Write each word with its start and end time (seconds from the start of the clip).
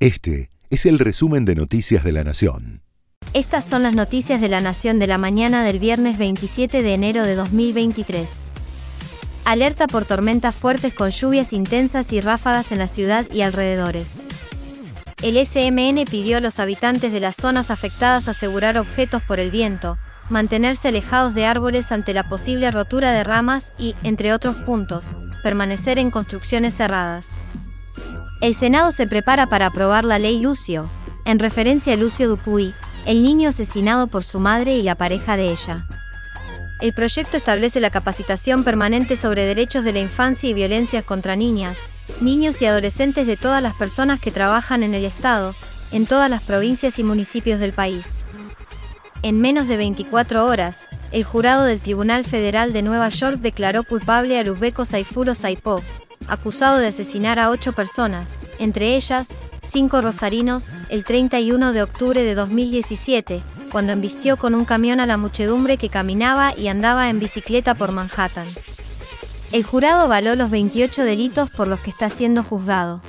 Este 0.00 0.48
es 0.70 0.86
el 0.86 0.98
resumen 0.98 1.44
de 1.44 1.54
Noticias 1.54 2.02
de 2.02 2.12
la 2.12 2.24
Nación. 2.24 2.80
Estas 3.34 3.66
son 3.66 3.82
las 3.82 3.94
noticias 3.94 4.40
de 4.40 4.48
la 4.48 4.60
Nación 4.60 4.98
de 4.98 5.06
la 5.06 5.18
mañana 5.18 5.62
del 5.62 5.78
viernes 5.78 6.16
27 6.16 6.82
de 6.82 6.94
enero 6.94 7.26
de 7.26 7.34
2023. 7.34 8.26
Alerta 9.44 9.86
por 9.86 10.06
tormentas 10.06 10.54
fuertes 10.54 10.94
con 10.94 11.10
lluvias 11.10 11.52
intensas 11.52 12.14
y 12.14 12.22
ráfagas 12.22 12.72
en 12.72 12.78
la 12.78 12.88
ciudad 12.88 13.26
y 13.30 13.42
alrededores. 13.42 14.24
El 15.20 15.36
SMN 15.36 16.06
pidió 16.10 16.38
a 16.38 16.40
los 16.40 16.60
habitantes 16.60 17.12
de 17.12 17.20
las 17.20 17.36
zonas 17.36 17.70
afectadas 17.70 18.26
asegurar 18.26 18.78
objetos 18.78 19.22
por 19.24 19.38
el 19.38 19.50
viento, 19.50 19.98
mantenerse 20.30 20.88
alejados 20.88 21.34
de 21.34 21.44
árboles 21.44 21.92
ante 21.92 22.14
la 22.14 22.26
posible 22.26 22.70
rotura 22.70 23.12
de 23.12 23.22
ramas 23.22 23.70
y, 23.78 23.94
entre 24.02 24.32
otros 24.32 24.56
puntos, 24.64 25.14
permanecer 25.42 25.98
en 25.98 26.10
construcciones 26.10 26.74
cerradas. 26.74 27.42
El 28.40 28.54
Senado 28.54 28.90
se 28.90 29.06
prepara 29.06 29.46
para 29.46 29.66
aprobar 29.66 30.06
la 30.06 30.18
ley 30.18 30.40
Lucio, 30.40 30.88
en 31.26 31.38
referencia 31.38 31.92
a 31.92 31.96
Lucio 31.96 32.26
Dupuy, 32.26 32.72
el 33.04 33.22
niño 33.22 33.50
asesinado 33.50 34.06
por 34.06 34.24
su 34.24 34.40
madre 34.40 34.78
y 34.78 34.82
la 34.82 34.94
pareja 34.94 35.36
de 35.36 35.50
ella. 35.50 35.84
El 36.80 36.94
proyecto 36.94 37.36
establece 37.36 37.80
la 37.80 37.90
capacitación 37.90 38.64
permanente 38.64 39.16
sobre 39.16 39.44
derechos 39.44 39.84
de 39.84 39.92
la 39.92 40.00
infancia 40.00 40.48
y 40.48 40.54
violencias 40.54 41.04
contra 41.04 41.36
niñas, 41.36 41.76
niños 42.22 42.62
y 42.62 42.66
adolescentes 42.66 43.26
de 43.26 43.36
todas 43.36 43.62
las 43.62 43.74
personas 43.74 44.20
que 44.20 44.30
trabajan 44.30 44.82
en 44.82 44.94
el 44.94 45.04
Estado, 45.04 45.54
en 45.92 46.06
todas 46.06 46.30
las 46.30 46.42
provincias 46.42 46.98
y 46.98 47.04
municipios 47.04 47.60
del 47.60 47.74
país. 47.74 48.24
En 49.22 49.38
menos 49.38 49.68
de 49.68 49.76
24 49.76 50.46
horas, 50.46 50.86
el 51.12 51.24
jurado 51.24 51.64
del 51.64 51.80
Tribunal 51.80 52.24
Federal 52.24 52.72
de 52.72 52.80
Nueva 52.80 53.10
York 53.10 53.36
declaró 53.40 53.84
culpable 53.84 54.38
a 54.38 54.44
Luzbeko 54.44 54.86
Saifuro 54.86 55.34
Saipov, 55.34 55.82
acusado 56.30 56.78
de 56.78 56.86
asesinar 56.86 57.38
a 57.38 57.50
ocho 57.50 57.72
personas, 57.72 58.30
entre 58.58 58.96
ellas, 58.96 59.28
cinco 59.68 60.00
rosarinos, 60.00 60.70
el 60.88 61.04
31 61.04 61.72
de 61.72 61.82
octubre 61.82 62.22
de 62.22 62.34
2017, 62.34 63.42
cuando 63.70 63.92
embistió 63.92 64.36
con 64.36 64.54
un 64.54 64.64
camión 64.64 65.00
a 65.00 65.06
la 65.06 65.16
muchedumbre 65.16 65.76
que 65.76 65.90
caminaba 65.90 66.56
y 66.56 66.68
andaba 66.68 67.10
en 67.10 67.18
bicicleta 67.18 67.74
por 67.74 67.92
Manhattan. 67.92 68.46
El 69.52 69.64
jurado 69.64 70.02
avaló 70.02 70.36
los 70.36 70.50
28 70.50 71.04
delitos 71.04 71.50
por 71.50 71.66
los 71.66 71.80
que 71.80 71.90
está 71.90 72.08
siendo 72.08 72.42
juzgado. 72.44 73.02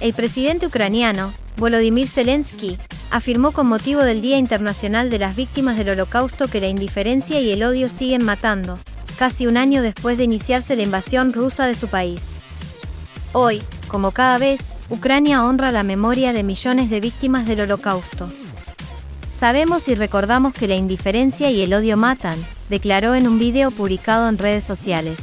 El 0.00 0.12
presidente 0.12 0.66
ucraniano, 0.66 1.32
Volodymyr 1.56 2.08
Zelensky, 2.08 2.76
afirmó 3.10 3.52
con 3.52 3.66
motivo 3.66 4.02
del 4.02 4.20
Día 4.20 4.38
Internacional 4.38 5.08
de 5.08 5.20
las 5.20 5.36
Víctimas 5.36 5.78
del 5.78 5.90
Holocausto 5.90 6.48
que 6.48 6.60
la 6.60 6.68
indiferencia 6.68 7.40
y 7.40 7.50
el 7.52 7.62
odio 7.62 7.88
siguen 7.88 8.24
matando, 8.24 8.78
casi 9.18 9.46
un 9.46 9.56
año 9.56 9.82
después 9.82 10.18
de 10.18 10.24
iniciarse 10.24 10.76
la 10.76 10.82
invasión 10.82 11.32
rusa 11.32 11.66
de 11.66 11.74
su 11.74 11.88
país. 11.88 12.36
Hoy, 13.32 13.62
como 13.88 14.12
cada 14.12 14.38
vez, 14.38 14.74
Ucrania 14.88 15.44
honra 15.44 15.70
la 15.70 15.82
memoria 15.82 16.32
de 16.32 16.42
millones 16.42 16.90
de 16.90 17.00
víctimas 17.00 17.46
del 17.46 17.60
Holocausto. 17.60 18.30
Sabemos 19.38 19.88
y 19.88 19.94
recordamos 19.94 20.54
que 20.54 20.68
la 20.68 20.76
indiferencia 20.76 21.50
y 21.50 21.60
el 21.62 21.74
odio 21.74 21.96
matan, 21.96 22.38
declaró 22.68 23.14
en 23.14 23.28
un 23.28 23.38
video 23.38 23.70
publicado 23.70 24.28
en 24.28 24.38
redes 24.38 24.64
sociales. 24.64 25.18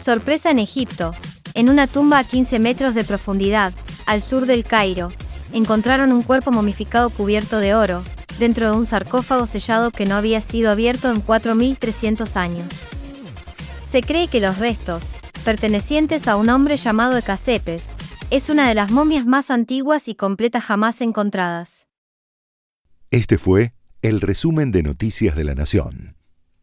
Sorpresa 0.00 0.50
en 0.50 0.58
Egipto, 0.58 1.12
en 1.54 1.70
una 1.70 1.86
tumba 1.86 2.18
a 2.18 2.24
15 2.24 2.58
metros 2.58 2.94
de 2.94 3.04
profundidad, 3.04 3.72
al 4.06 4.22
sur 4.22 4.46
del 4.46 4.64
Cairo, 4.64 5.08
encontraron 5.52 6.12
un 6.12 6.22
cuerpo 6.22 6.50
momificado 6.50 7.10
cubierto 7.10 7.58
de 7.58 7.74
oro, 7.74 8.02
dentro 8.38 8.70
de 8.70 8.76
un 8.76 8.86
sarcófago 8.86 9.46
sellado 9.46 9.90
que 9.90 10.06
no 10.06 10.14
había 10.14 10.40
sido 10.40 10.70
abierto 10.70 11.10
en 11.10 11.24
4.300 11.24 12.36
años. 12.36 12.66
Se 13.90 14.02
cree 14.02 14.28
que 14.28 14.40
los 14.40 14.58
restos, 14.58 15.14
pertenecientes 15.44 16.28
a 16.28 16.36
un 16.36 16.50
hombre 16.50 16.76
llamado 16.76 17.16
Ecasepes, 17.16 17.84
es 18.30 18.50
una 18.50 18.68
de 18.68 18.74
las 18.74 18.90
momias 18.90 19.24
más 19.24 19.50
antiguas 19.50 20.08
y 20.08 20.14
completas 20.14 20.64
jamás 20.64 21.00
encontradas. 21.00 21.86
Este 23.10 23.38
fue 23.38 23.72
el 24.02 24.20
resumen 24.20 24.70
de 24.70 24.82
Noticias 24.82 25.34
de 25.34 25.44
la 25.44 25.54
Nación. 25.54 26.17